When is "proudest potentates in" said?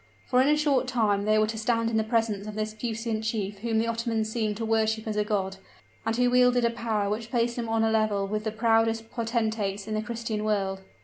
8.51-9.93